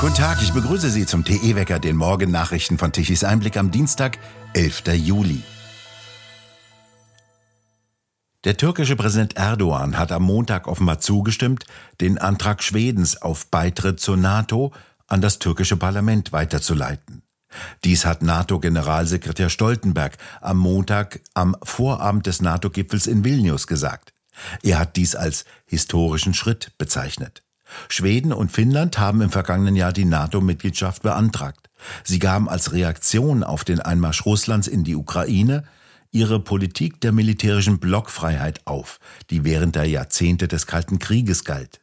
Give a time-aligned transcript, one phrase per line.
[0.00, 4.16] Guten Tag, ich begrüße Sie zum TE-Wecker, den Morgennachrichten von Tichys Einblick am Dienstag,
[4.54, 4.84] 11.
[4.94, 5.42] Juli.
[8.44, 11.66] Der türkische Präsident Erdogan hat am Montag offenbar zugestimmt,
[12.00, 14.72] den Antrag Schwedens auf Beitritt zur NATO
[15.06, 17.20] an das türkische Parlament weiterzuleiten.
[17.84, 24.14] Dies hat NATO-Generalsekretär Stoltenberg am Montag am Vorabend des NATO-Gipfels in Vilnius gesagt.
[24.62, 27.42] Er hat dies als historischen Schritt bezeichnet.
[27.88, 31.70] Schweden und Finnland haben im vergangenen Jahr die NATO-Mitgliedschaft beantragt.
[32.04, 35.64] Sie gaben als Reaktion auf den Einmarsch Russlands in die Ukraine
[36.12, 38.98] ihre Politik der militärischen Blockfreiheit auf,
[39.30, 41.80] die während der Jahrzehnte des Kalten Krieges galt.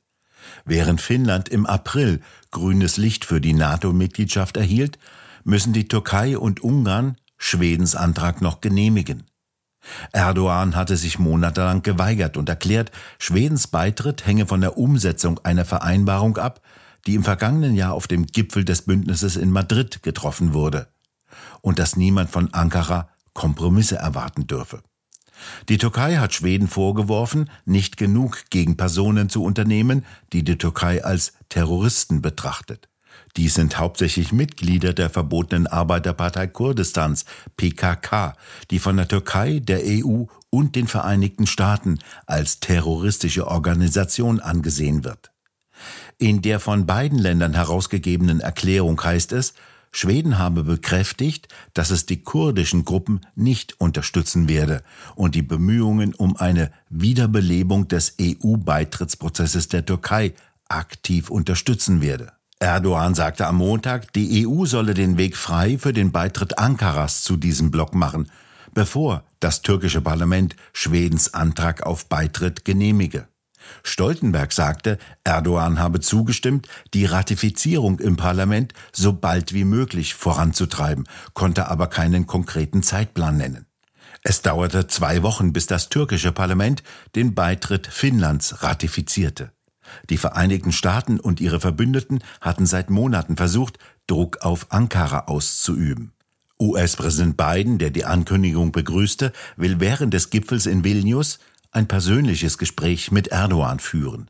[0.66, 5.00] Während Finnland im April grünes Licht für die NATO-Mitgliedschaft erhielt,
[5.44, 9.24] müssen die Türkei und Ungarn Schwedens Antrag noch genehmigen.
[10.12, 16.38] Erdogan hatte sich monatelang geweigert und erklärt, Schwedens Beitritt hänge von der Umsetzung einer Vereinbarung
[16.38, 16.62] ab,
[17.06, 20.88] die im vergangenen Jahr auf dem Gipfel des Bündnisses in Madrid getroffen wurde,
[21.62, 24.82] und dass niemand von Ankara Kompromisse erwarten dürfe.
[25.70, 31.34] Die Türkei hat Schweden vorgeworfen, nicht genug gegen Personen zu unternehmen, die die Türkei als
[31.50, 32.90] Terroristen betrachtet.
[33.36, 37.26] Dies sind hauptsächlich Mitglieder der verbotenen Arbeiterpartei Kurdistans,
[37.56, 38.36] PKK,
[38.72, 45.32] die von der Türkei, der EU und den Vereinigten Staaten als terroristische Organisation angesehen wird.
[46.18, 49.54] In der von beiden Ländern herausgegebenen Erklärung heißt es,
[49.92, 54.84] Schweden habe bekräftigt, dass es die kurdischen Gruppen nicht unterstützen werde
[55.16, 60.34] und die Bemühungen um eine Wiederbelebung des EU-Beitrittsprozesses der Türkei
[60.68, 62.37] aktiv unterstützen werde.
[62.60, 67.38] Erdogan sagte am Montag, die EU solle den Weg frei für den Beitritt Ankaras zu
[67.38, 68.32] diesem Block machen,
[68.74, 73.28] bevor das türkische Parlament Schwedens Antrag auf Beitritt genehmige.
[73.84, 81.68] Stoltenberg sagte, Erdogan habe zugestimmt, die Ratifizierung im Parlament so bald wie möglich voranzutreiben, konnte
[81.68, 83.68] aber keinen konkreten Zeitplan nennen.
[84.24, 86.82] Es dauerte zwei Wochen, bis das türkische Parlament
[87.16, 89.52] den Beitritt Finnlands ratifizierte.
[90.10, 96.14] Die Vereinigten Staaten und ihre Verbündeten hatten seit Monaten versucht, Druck auf Ankara auszuüben.
[96.60, 101.40] US-Präsident Biden, der die Ankündigung begrüßte, will während des Gipfels in Vilnius
[101.72, 104.30] ein persönliches Gespräch mit Erdogan führen.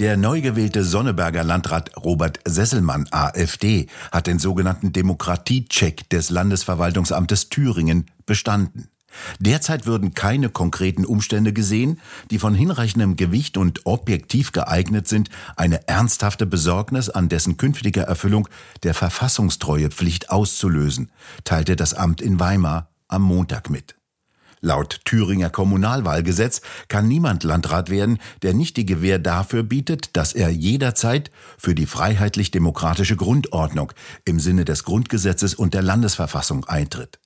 [0.00, 8.10] Der neu gewählte Sonneberger Landrat Robert Sesselmann, AfD, hat den sogenannten Demokratiecheck des Landesverwaltungsamtes Thüringen
[8.26, 8.88] bestanden.
[9.38, 15.88] Derzeit würden keine konkreten Umstände gesehen, die von hinreichendem Gewicht und objektiv geeignet sind, eine
[15.88, 18.48] ernsthafte Besorgnis an dessen künftiger Erfüllung
[18.82, 21.10] der Verfassungstreuepflicht auszulösen,
[21.44, 23.94] teilte das Amt in Weimar am Montag mit.
[24.64, 30.48] Laut Thüringer Kommunalwahlgesetz kann niemand Landrat werden, der nicht die Gewähr dafür bietet, dass er
[30.48, 33.92] jederzeit für die freiheitlich-demokratische Grundordnung
[34.24, 37.18] im Sinne des Grundgesetzes und der Landesverfassung eintritt.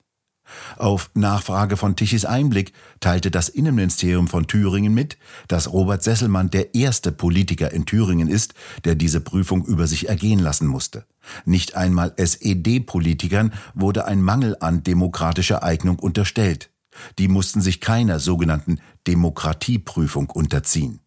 [0.77, 5.17] Auf Nachfrage von Tichys Einblick teilte das Innenministerium von Thüringen mit,
[5.47, 10.39] dass Robert Sesselmann der erste Politiker in Thüringen ist, der diese Prüfung über sich ergehen
[10.39, 11.05] lassen musste.
[11.45, 16.69] Nicht einmal SED-Politikern wurde ein Mangel an demokratischer Eignung unterstellt.
[17.17, 20.99] Die mussten sich keiner sogenannten Demokratieprüfung unterziehen.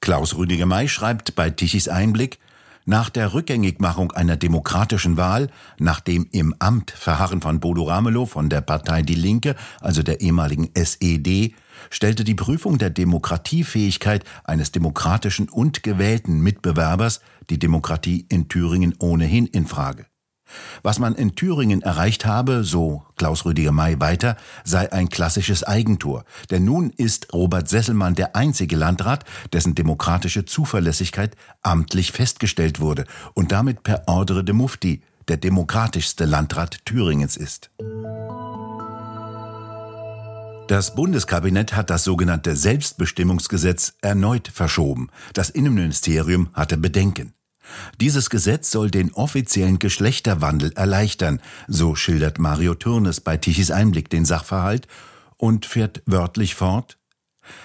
[0.00, 2.38] Klaus Rüdiger May schreibt bei Tichys Einblick,
[2.84, 5.48] nach der Rückgängigmachung einer demokratischen Wahl,
[5.78, 10.20] nach dem im Amt Verharren von Bodo Ramelow von der Partei Die Linke, also der
[10.20, 11.54] ehemaligen SED,
[11.90, 17.20] stellte die Prüfung der Demokratiefähigkeit eines demokratischen und gewählten Mitbewerbers
[17.50, 20.06] die Demokratie in Thüringen ohnehin in Frage.
[20.82, 26.24] Was man in Thüringen erreicht habe, so Klaus Rüdiger May weiter, sei ein klassisches Eigentor.
[26.50, 33.04] Denn nun ist Robert Sesselmann der einzige Landrat, dessen demokratische Zuverlässigkeit amtlich festgestellt wurde
[33.34, 37.70] und damit per Ordre de Mufti der demokratischste Landrat Thüringens ist.
[40.68, 45.10] Das Bundeskabinett hat das sogenannte Selbstbestimmungsgesetz erneut verschoben.
[45.34, 47.34] Das Innenministerium hatte Bedenken.
[48.00, 54.24] Dieses Gesetz soll den offiziellen Geschlechterwandel erleichtern, so schildert Mario Turnes bei Tichys Einblick den
[54.24, 54.86] Sachverhalt
[55.36, 56.98] und fährt wörtlich fort.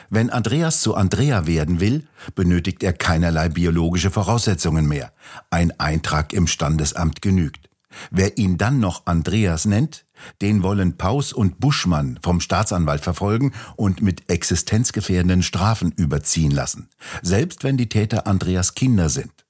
[0.10, 5.14] Wenn Andreas zu Andrea werden will, benötigt er keinerlei biologische Voraussetzungen mehr.
[5.50, 7.70] Ein Eintrag im Standesamt genügt.
[8.12, 10.06] Wer ihn dann noch Andreas nennt,
[10.42, 16.90] den wollen Paus und Buschmann vom Staatsanwalt verfolgen und mit existenzgefährdenden Strafen überziehen lassen,
[17.22, 19.47] selbst wenn die Täter Andreas Kinder sind.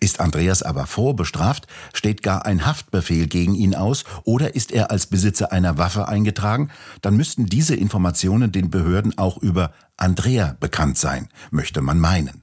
[0.00, 5.06] Ist Andreas aber vorbestraft, steht gar ein Haftbefehl gegen ihn aus oder ist er als
[5.06, 6.70] Besitzer einer Waffe eingetragen,
[7.00, 12.42] dann müssten diese Informationen den Behörden auch über Andrea bekannt sein, möchte man meinen.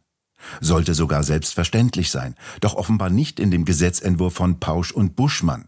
[0.61, 5.67] Sollte sogar selbstverständlich sein, doch offenbar nicht in dem Gesetzentwurf von Pausch und Buschmann.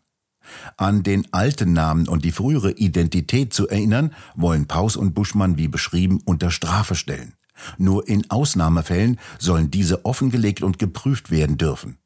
[0.77, 5.67] An den alten Namen und die frühere Identität zu erinnern, wollen Paus und Buschmann wie
[5.67, 7.33] beschrieben unter Strafe stellen.
[7.77, 11.97] Nur in Ausnahmefällen sollen diese offengelegt und geprüft werden dürfen.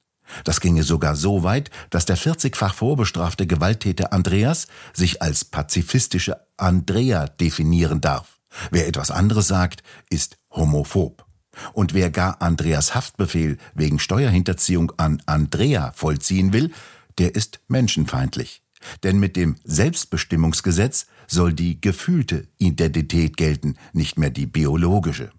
[0.43, 7.27] Das ginge sogar so weit, dass der 40-fach vorbestrafte Gewalttäter Andreas sich als pazifistische Andrea
[7.27, 8.39] definieren darf.
[8.71, 11.25] Wer etwas anderes sagt, ist homophob.
[11.73, 16.71] Und wer gar Andreas Haftbefehl wegen Steuerhinterziehung an Andrea vollziehen will,
[17.17, 18.61] der ist menschenfeindlich.
[19.03, 25.31] Denn mit dem Selbstbestimmungsgesetz soll die gefühlte Identität gelten, nicht mehr die biologische.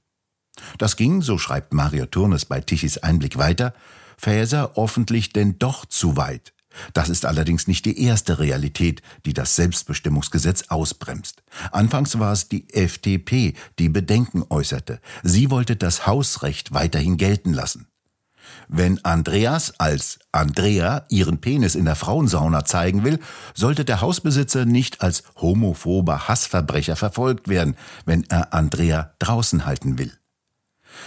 [0.79, 3.75] Das ging, so schreibt Mario Turnes bei Tichys Einblick weiter,
[4.19, 6.53] Fäser offentlich denn doch zu weit.
[6.93, 11.43] Das ist allerdings nicht die erste Realität, die das Selbstbestimmungsgesetz ausbremst.
[11.73, 15.01] Anfangs war es die FDP, die Bedenken äußerte.
[15.23, 17.89] Sie wollte das Hausrecht weiterhin gelten lassen.
[18.69, 23.19] Wenn Andreas als Andrea ihren Penis in der Frauensauna zeigen will,
[23.55, 30.13] sollte der Hausbesitzer nicht als homophober Hassverbrecher verfolgt werden, wenn er Andrea draußen halten will.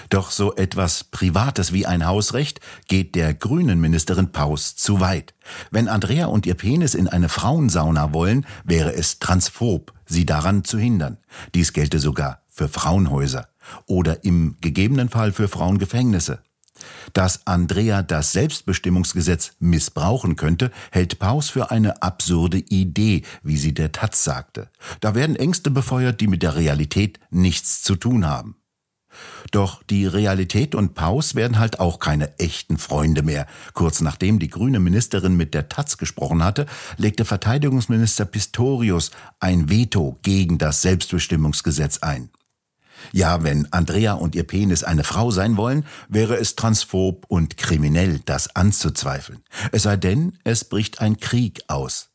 [0.10, 5.34] Doch so etwas Privates wie ein Hausrecht geht der grünen Ministerin Paus zu weit.
[5.72, 10.78] Wenn Andrea und ihr Penis in eine Frauensauna wollen, wäre es transphob, sie daran zu
[10.78, 11.18] hindern.
[11.54, 13.48] Dies gelte sogar für Frauenhäuser
[13.86, 16.40] oder im gegebenen Fall für Frauengefängnisse.
[17.14, 23.92] Dass Andrea das Selbstbestimmungsgesetz missbrauchen könnte, hält Paus für eine absurde Idee, wie sie der
[23.92, 24.70] Taz sagte.
[25.02, 28.56] Da werden Ängste befeuert, die mit der Realität nichts zu tun haben.
[29.52, 33.48] Doch die Realität und Paus werden halt auch keine echten Freunde mehr.
[33.74, 36.66] Kurz nachdem die grüne Ministerin mit der Taz gesprochen hatte,
[36.98, 42.30] legte Verteidigungsminister Pistorius ein Veto gegen das Selbstbestimmungsgesetz ein.
[43.12, 48.20] Ja, wenn Andrea und ihr Penis eine Frau sein wollen, wäre es transphob und kriminell,
[48.26, 49.44] das anzuzweifeln.
[49.72, 52.10] Es sei denn, es bricht ein Krieg aus.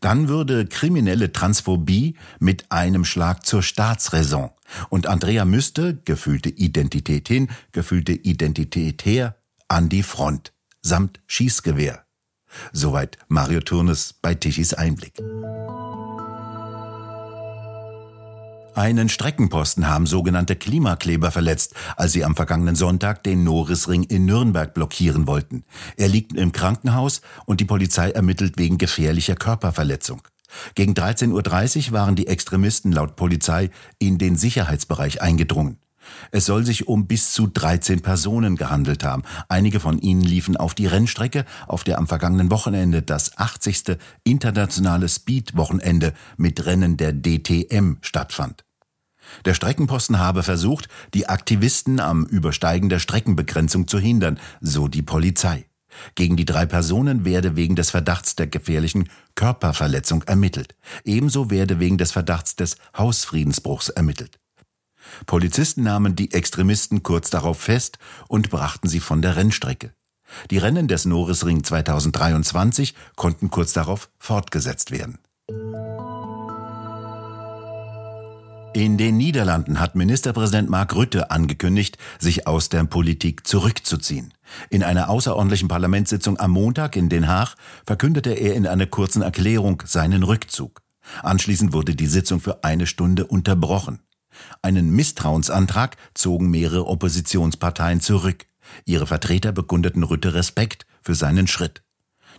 [0.00, 4.50] Dann würde kriminelle Transphobie mit einem Schlag zur Staatsräson.
[4.88, 9.36] Und Andrea müsste, gefühlte Identität hin, gefühlte Identität her,
[9.68, 12.04] an die Front, samt Schießgewehr.
[12.72, 15.14] Soweit Mario Turnes bei Tichys Einblick.
[18.80, 24.72] Einen Streckenposten haben sogenannte Klimakleber verletzt, als sie am vergangenen Sonntag den Norrisring in Nürnberg
[24.72, 25.64] blockieren wollten.
[25.98, 30.22] Er liegt im Krankenhaus und die Polizei ermittelt wegen gefährlicher Körperverletzung.
[30.74, 33.68] Gegen 13.30 Uhr waren die Extremisten laut Polizei
[33.98, 35.76] in den Sicherheitsbereich eingedrungen.
[36.30, 39.24] Es soll sich um bis zu 13 Personen gehandelt haben.
[39.50, 43.98] Einige von ihnen liefen auf die Rennstrecke, auf der am vergangenen Wochenende das 80.
[44.24, 48.64] internationale Speed-Wochenende mit Rennen der DTM stattfand.
[49.44, 55.66] Der Streckenposten habe versucht, die Aktivisten am Übersteigen der Streckenbegrenzung zu hindern, so die Polizei.
[56.14, 60.76] Gegen die drei Personen werde wegen des Verdachts der gefährlichen Körperverletzung ermittelt.
[61.04, 64.38] Ebenso werde wegen des Verdachts des Hausfriedensbruchs ermittelt.
[65.26, 67.98] Polizisten nahmen die Extremisten kurz darauf fest
[68.28, 69.92] und brachten sie von der Rennstrecke.
[70.50, 75.18] Die Rennen des Norrisring 2023 konnten kurz darauf fortgesetzt werden.
[78.72, 84.32] In den Niederlanden hat Ministerpräsident Mark Rutte angekündigt, sich aus der Politik zurückzuziehen.
[84.68, 89.82] In einer außerordentlichen Parlamentssitzung am Montag in Den Haag verkündete er in einer kurzen Erklärung
[89.86, 90.82] seinen Rückzug.
[91.24, 93.98] Anschließend wurde die Sitzung für eine Stunde unterbrochen.
[94.62, 98.46] Einen Misstrauensantrag zogen mehrere Oppositionsparteien zurück.
[98.84, 101.82] Ihre Vertreter bekundeten Rütte Respekt für seinen Schritt.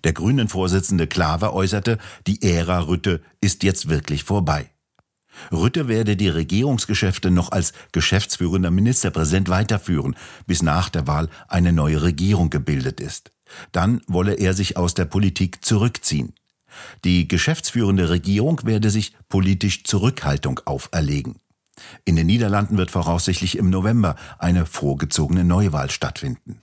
[0.05, 4.71] Der grünen Vorsitzende Klaver äußerte, die Ära Rütte ist jetzt wirklich vorbei.
[5.51, 10.15] Rütte werde die Regierungsgeschäfte noch als geschäftsführender Ministerpräsident weiterführen,
[10.47, 13.31] bis nach der Wahl eine neue Regierung gebildet ist.
[13.71, 16.33] Dann wolle er sich aus der Politik zurückziehen.
[17.03, 21.35] Die geschäftsführende Regierung werde sich politisch Zurückhaltung auferlegen.
[22.05, 26.61] In den Niederlanden wird voraussichtlich im November eine vorgezogene Neuwahl stattfinden.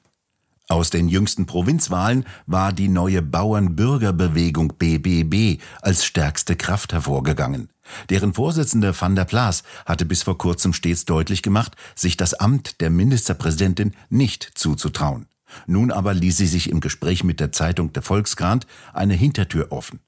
[0.69, 7.71] Aus den jüngsten Provinzwahlen war die neue Bauernbürgerbewegung BBB als stärkste Kraft hervorgegangen.
[8.11, 12.81] Deren Vorsitzende van der Plaas hatte bis vor kurzem stets deutlich gemacht, sich das Amt
[12.81, 15.27] der Ministerpräsidentin nicht zuzutrauen.
[15.67, 20.01] Nun aber ließ sie sich im Gespräch mit der Zeitung Der Volkskrant eine Hintertür offen.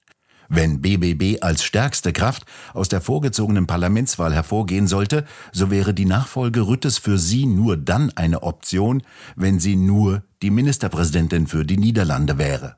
[0.52, 2.44] Wenn BBB als stärkste Kraft
[2.74, 8.10] aus der vorgezogenen Parlamentswahl hervorgehen sollte, so wäre die Nachfolge Rüttes für sie nur dann
[8.16, 9.04] eine Option,
[9.36, 12.76] wenn sie nur die Ministerpräsidentin für die Niederlande wäre.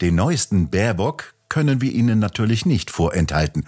[0.00, 3.66] Den neuesten Baerbock können wir Ihnen natürlich nicht vorenthalten.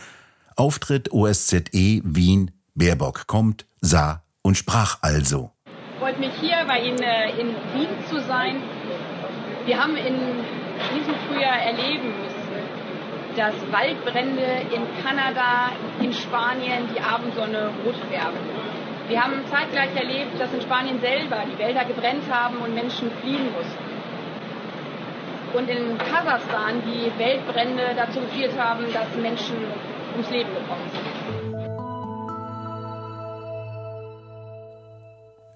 [0.55, 5.51] Auftritt OSZE Wien Baerbock kommt, sah und sprach also.
[5.67, 8.63] Ich freut mich hier bei Ihnen äh, in Wien zu sein.
[9.67, 10.15] Wir haben in
[10.95, 12.41] diesem Frühjahr erleben müssen,
[13.37, 18.39] dass Waldbrände in Kanada, in Spanien die Abendsonne rot färben.
[19.09, 23.51] Wir haben zeitgleich erlebt, dass in Spanien selber die Wälder gebrennt haben und Menschen fliehen
[23.53, 23.90] mussten.
[25.55, 29.57] Und in Kasachstan die Waldbrände dazu geführt haben, dass Menschen
[30.13, 31.21] ums Leben gekommen sind.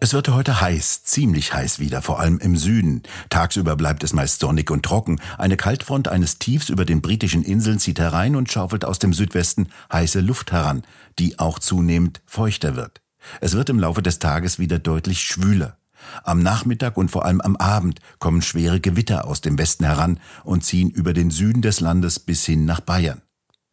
[0.04, 3.04] Es wird heute heiß, ziemlich heiß wieder, vor allem im Süden.
[3.30, 5.18] Tagsüber bleibt es meist sonnig und trocken.
[5.38, 9.68] Eine Kaltfront eines Tiefs über den britischen Inseln zieht herein und schaufelt aus dem Südwesten
[9.90, 10.82] heiße Luft heran,
[11.18, 13.00] die auch zunehmend feuchter wird.
[13.40, 15.78] Es wird im Laufe des Tages wieder deutlich schwüler.
[16.22, 20.64] Am Nachmittag und vor allem am Abend kommen schwere Gewitter aus dem Westen heran und
[20.64, 23.22] ziehen über den Süden des Landes bis hin nach Bayern.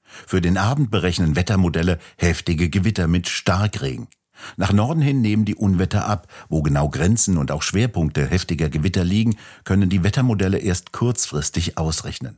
[0.04, 4.08] Für den Abend berechnen Wettermodelle heftige Gewitter mit Starkregen.
[4.58, 6.28] Nach Norden hin nehmen die Unwetter ab.
[6.50, 12.38] Wo genau Grenzen und auch Schwerpunkte heftiger Gewitter liegen, können die Wettermodelle erst kurzfristig ausrechnen.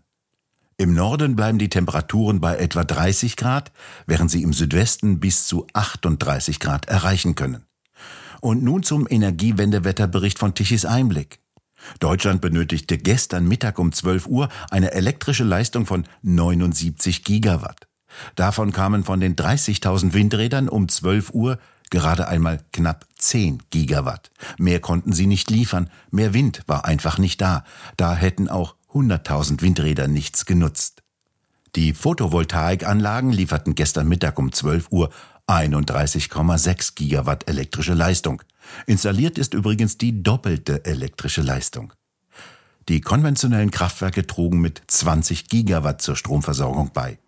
[0.78, 3.72] Im Norden bleiben die Temperaturen bei etwa 30 Grad,
[4.08, 7.66] während sie im Südwesten bis zu 38 Grad erreichen können.
[8.44, 11.40] Und nun zum Energiewendewetterbericht von Tichys Einblick.
[12.02, 17.88] Deutschland benötigte gestern Mittag um 12 Uhr eine elektrische Leistung von 79 Gigawatt.
[18.36, 21.58] Davon kamen von den 30.000 Windrädern um 12 Uhr
[21.90, 24.30] gerade einmal knapp 10 Gigawatt.
[24.58, 27.64] Mehr konnten sie nicht liefern, mehr Wind war einfach nicht da,
[27.96, 31.02] da hätten auch 100.000 Windräder nichts genutzt.
[31.76, 35.10] Die Photovoltaikanlagen lieferten gestern Mittag um 12 Uhr
[35.48, 38.42] 31,6 Gigawatt elektrische Leistung.
[38.86, 41.94] Installiert ist übrigens die doppelte elektrische Leistung.
[42.90, 47.20] Die konventionellen Kraftwerke trugen mit 20 Gigawatt zur Stromversorgung bei.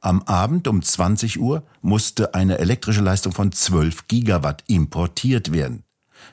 [0.00, 5.84] Am Abend um 20 Uhr musste eine elektrische Leistung von 12 Gigawatt importiert werden.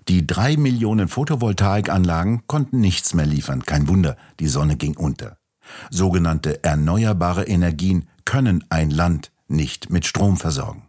[0.08, 3.64] Die drei Millionen Photovoltaikanlagen konnten nichts mehr liefern.
[3.64, 5.38] Kein Wunder, die Sonne ging unter.
[5.92, 10.89] Sogenannte erneuerbare Energien können ein Land nicht mit Strom versorgen.